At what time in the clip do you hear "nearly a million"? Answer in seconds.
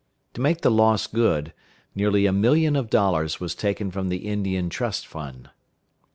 1.93-2.75